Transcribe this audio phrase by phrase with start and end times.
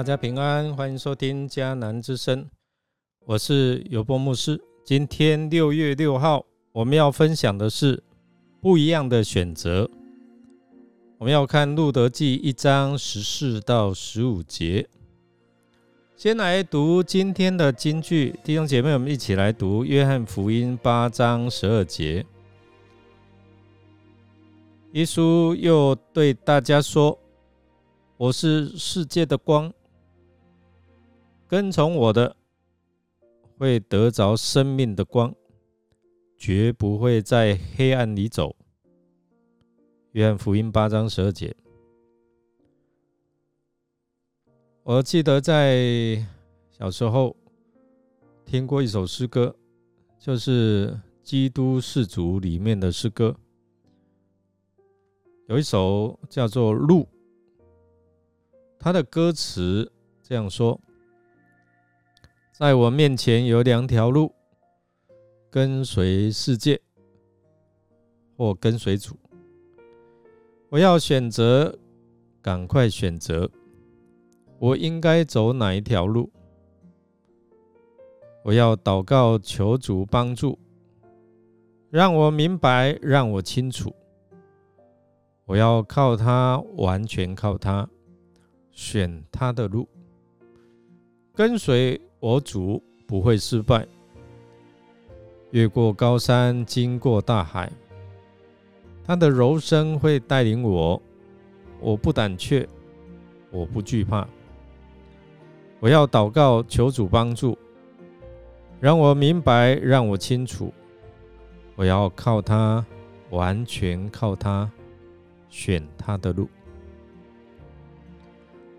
[0.00, 2.48] 大家平安，欢迎收听迦南之声，
[3.26, 4.58] 我是尤波牧师。
[4.82, 6.42] 今天六月六号，
[6.72, 8.02] 我们要分享的是
[8.62, 9.90] 不一样的选择。
[11.18, 14.88] 我们要看路德记一章十四到十五节。
[16.16, 22.24] 先来读今天的金句，弟兄姐妹，我们一起来读约翰福音八章十二节。
[24.92, 27.18] 耶稣又对大家说
[28.16, 29.70] ：“我是世界的光。”
[31.50, 32.36] 跟从我的，
[33.58, 35.34] 会得着生命的光，
[36.38, 38.54] 绝不会在黑暗里走。
[40.12, 41.52] 约翰福音八章十二节。
[44.84, 46.24] 我记得在
[46.70, 47.34] 小时候
[48.44, 49.52] 听过一首诗歌，
[50.20, 50.92] 就是
[51.24, 53.34] 《基督世族》里面的诗歌，
[55.48, 57.02] 有一首叫做《路》，
[58.78, 59.90] 它的歌词
[60.22, 60.80] 这样说。
[62.60, 64.34] 在我面前有两条路：
[65.48, 66.78] 跟随世界，
[68.36, 69.18] 或跟随主。
[70.68, 71.74] 我要选择，
[72.42, 73.50] 赶快选择。
[74.58, 76.30] 我应该走哪一条路？
[78.44, 80.58] 我要祷告，求主帮助，
[81.88, 83.90] 让我明白，让我清楚。
[85.46, 87.88] 我要靠他，完全靠他，
[88.70, 89.88] 选他的路，
[91.32, 91.98] 跟随。
[92.20, 93.86] 我主不会失败，
[95.52, 97.72] 越过高山，经过大海，
[99.02, 101.00] 他的柔声会带领我。
[101.80, 102.68] 我不胆怯，
[103.50, 104.28] 我不惧怕。
[105.78, 107.56] 我要祷告，求主帮助，
[108.78, 110.70] 让我明白，让我清楚。
[111.74, 112.84] 我要靠他，
[113.30, 114.70] 完全靠他，
[115.48, 116.46] 选他的路。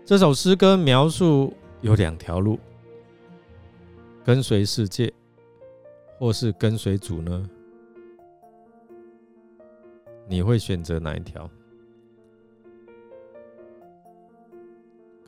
[0.04, 2.56] 这首诗歌描述有两条路。
[4.24, 5.12] 跟随世界，
[6.18, 7.50] 或是跟随主呢？
[10.28, 11.50] 你会选择哪一条？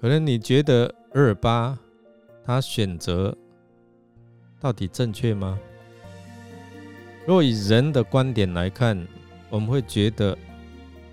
[0.01, 1.79] 可能你觉得二八
[2.45, 3.37] 他选择
[4.61, 5.59] 到底正确吗？
[7.27, 9.07] 若以人的观点来看，
[9.51, 10.37] 我们会觉得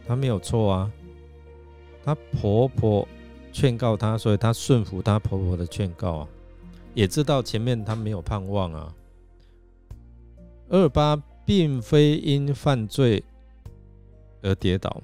[0.06, 0.92] 他没有错啊。
[2.03, 3.08] 她婆婆
[3.52, 6.28] 劝告她，所以她顺服她婆婆的劝告啊。
[6.94, 8.94] 也知道前面他没有盼望啊。
[10.69, 13.24] 二八并非因犯罪
[14.41, 15.01] 而跌倒，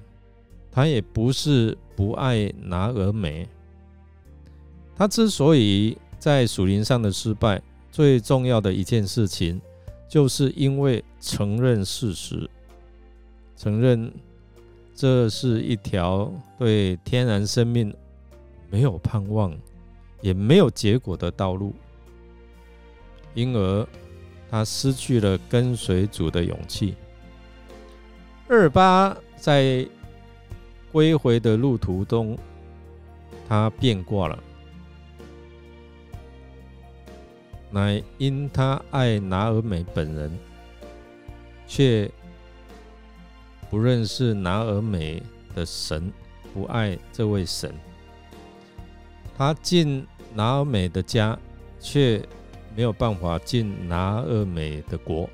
[0.70, 3.46] 他也不是不爱拿而美。
[4.96, 9.60] 他之所以在属灵上的失败，最重要的一件事情，
[10.08, 12.48] 就是因为承认事实，
[13.56, 14.10] 承认
[14.94, 17.94] 这是一条对天然生命
[18.70, 19.54] 没有盼望。
[20.20, 21.74] 也没有结果的道路，
[23.34, 23.86] 因而
[24.50, 26.94] 他失去了跟随主的勇气。
[28.48, 29.86] 二八在
[30.90, 32.36] 归回的路途中，
[33.48, 34.42] 他变卦了，
[37.70, 40.38] 乃因他爱拿尔美本人，
[41.66, 42.10] 却
[43.68, 45.22] 不认识拿尔美
[45.54, 46.10] 的神，
[46.54, 47.72] 不爱这位神。
[49.38, 50.04] 他进
[50.34, 51.38] 拿尔美的家，
[51.78, 52.20] 却
[52.74, 55.30] 没有办法进拿尔美的国。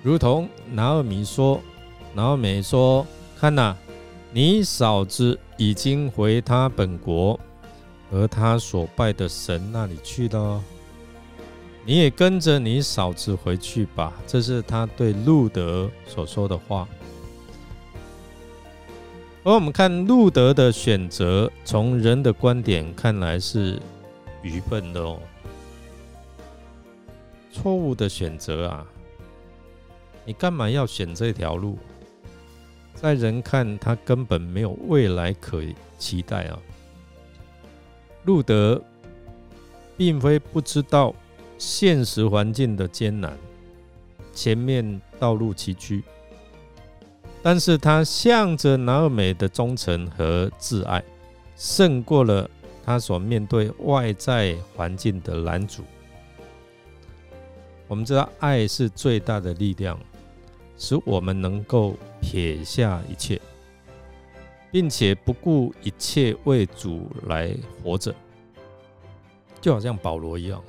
[0.00, 1.60] 如同拿尔米说
[2.14, 3.04] ：“拿尔美说，
[3.36, 3.76] 看呐，
[4.32, 7.38] 你嫂子已经回他本国
[8.08, 10.62] 和他所拜的神那里去了，
[11.84, 16.86] 你也跟着你嫂子回去吧。”这是他对路德所说的话。
[19.44, 23.76] 而我们看路德的选择，从人的观点看来是
[24.40, 25.18] 愚笨的哦，
[27.50, 28.86] 错误的选择啊！
[30.24, 31.76] 你干嘛要选这条路？
[32.94, 35.60] 在人看他根本没有未来可
[35.98, 36.56] 期待啊！
[38.24, 38.80] 路德
[39.96, 41.12] 并非不知道
[41.58, 43.36] 现实环境的艰难，
[44.32, 46.00] 前面道路崎岖。
[47.42, 51.02] 但是他向着拿尔美的忠诚和挚爱，
[51.56, 52.48] 胜过了
[52.84, 55.82] 他所面对外在环境的拦阻。
[57.88, 59.98] 我们知道，爱是最大的力量，
[60.78, 63.40] 使我们能够撇下一切，
[64.70, 67.52] 并且不顾一切为主来
[67.82, 68.14] 活着，
[69.60, 70.62] 就好像保罗一样，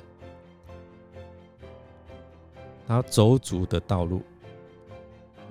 [2.87, 4.23] 他走主的道路。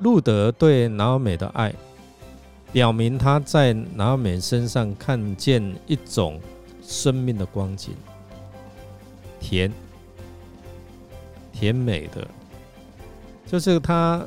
[0.02, 1.72] 路德对拿尔美的爱，
[2.72, 6.40] 表明他在拿美身上看见一种
[6.82, 7.94] 生命的光景，
[9.38, 9.72] 甜，
[11.52, 12.26] 甜美的，
[13.46, 14.24] 就是他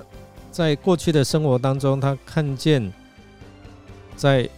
[0.49, 2.89] 在过去的生活当中，他看见
[4.15, 4.49] 在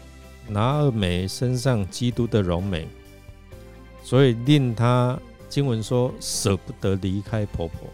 [0.47, 2.87] 拿尔美身上基督的荣美，
[4.03, 7.89] 所以令他经文说舍不得离开婆婆。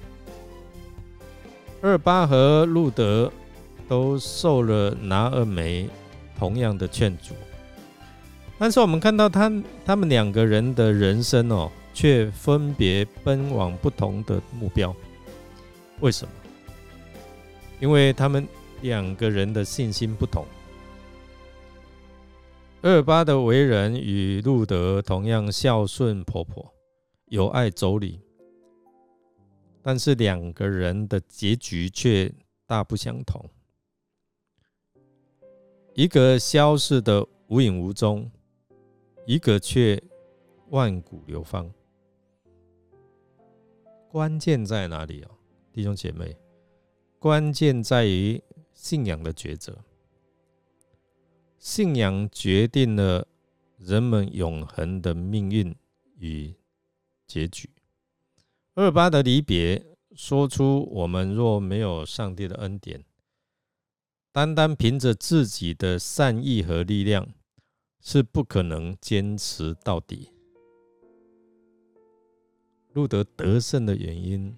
[1.85, 3.29] 二巴和路德
[3.89, 5.89] 都受了拿尔梅
[6.39, 7.33] 同样的劝阻，
[8.57, 9.51] 但是我们看到他
[9.85, 14.95] 他们两个人的人生哦，却分别奔往不同的目标。
[15.99, 16.31] 为什么？
[17.81, 18.47] 因为他们
[18.81, 20.45] 两个人的信心不同。
[22.81, 26.73] 二巴的为人与路德同样孝顺婆婆，
[27.25, 28.22] 有爱妯娌。
[29.83, 32.33] 但是两个人的结局却
[32.65, 33.45] 大不相同，
[35.93, 38.31] 一个消失的无影无踪，
[39.25, 40.01] 一个却
[40.69, 41.69] 万古流芳。
[44.09, 45.31] 关键在哪里啊，
[45.73, 46.37] 弟兄姐妹？
[47.19, 48.41] 关键在于
[48.71, 49.83] 信仰的抉择，
[51.57, 53.27] 信仰决定了
[53.77, 55.75] 人们永恒的命运
[56.17, 56.55] 与
[57.27, 57.69] 结局。
[58.75, 59.85] 二八的离别，
[60.15, 63.05] 说出我们若没有上帝的恩典，
[64.31, 67.27] 单单凭着自己的善意和力量，
[68.01, 70.31] 是不可能坚持到底。
[72.93, 74.57] 路德得胜的原因，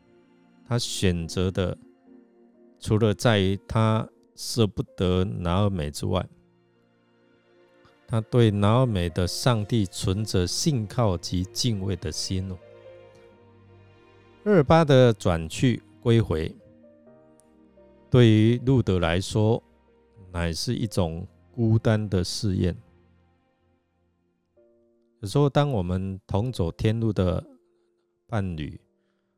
[0.66, 1.78] 他选择的，
[2.80, 6.26] 除了在于他舍不得拿尔美之外，
[8.08, 12.58] 他对拿尔美的上帝存着信靠及敬畏的心。
[14.48, 16.56] 二八的转去归回，
[18.12, 19.62] 对于路德来说，
[20.32, 22.78] 乃是一种孤单的试验。
[25.22, 27.44] 有时候，当我们同走天路的
[28.28, 28.80] 伴侣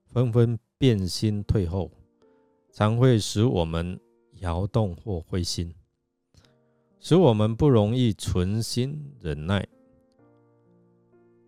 [0.07, 1.89] 纷纷变心退后，
[2.74, 3.98] 常会使我们
[4.42, 5.74] 摇动或灰心，
[7.00, 9.65] 使我们不容易存心忍耐，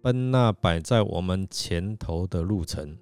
[0.02, 2.98] 奔那摆在我们前头的路程。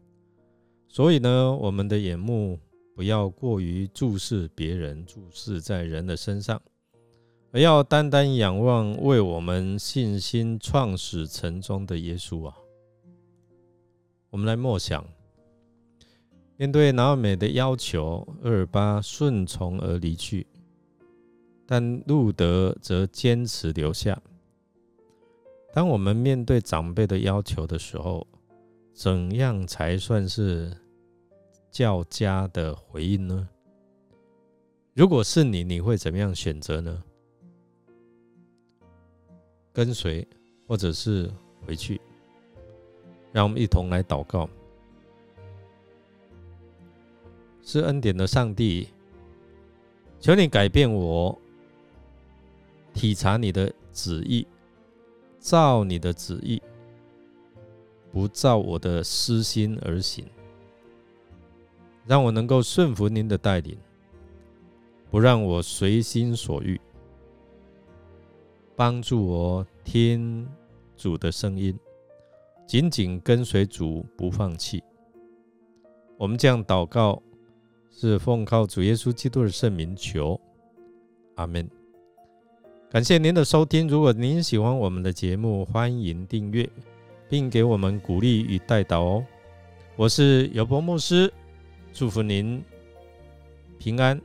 [0.87, 2.59] 所以呢，我们的眼目
[2.95, 6.59] 不要过于注视别人，注视在人的身上，
[7.51, 12.57] 而要单单仰望为我们信心创始成终的耶稣啊！
[14.29, 15.05] 我们来默想，
[16.55, 20.47] 面对拿尔美的要求，厄尔巴顺从而离去，
[21.67, 24.19] 但路德则坚持留下。
[25.73, 28.25] 当我们面对长辈的要求的时候，
[28.97, 30.75] 怎样才算是？
[31.69, 33.47] 较佳的回应呢？
[34.95, 37.03] 如果是你，你会怎么样选择呢？
[39.71, 40.27] 跟随，
[40.65, 41.31] 或者是
[41.63, 42.01] 回去？
[43.31, 44.49] 让我们一同来祷告。
[47.61, 48.89] 是恩典的上帝，
[50.19, 51.38] 求你改变我，
[52.95, 54.47] 体察你的旨意，
[55.39, 56.59] 照你的旨意，
[58.18, 60.26] 不照我的私心而行。
[62.07, 63.78] 让我能够顺服您的带领，
[65.12, 66.81] 不让我随心所欲，
[68.76, 70.47] 帮助我听
[70.95, 71.78] 主的声音，
[72.66, 74.83] 紧紧跟随主，不放弃。
[76.18, 77.21] 我们这样祷告，
[77.92, 80.42] 是奉靠主耶稣基督的圣名求，
[81.36, 81.69] 阿门。
[82.90, 86.68] 感谢您的收听，如果您喜欢我们的节目，欢迎订阅，
[87.29, 89.25] 并给我们鼓励与带导哦。
[89.95, 91.31] 我是尤伯牧师。
[91.93, 92.63] 祝福您
[93.79, 94.21] 平安、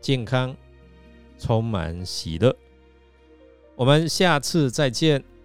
[0.00, 0.56] 健康、
[1.38, 2.56] 充满喜乐。
[3.74, 5.35] 我们下次再见。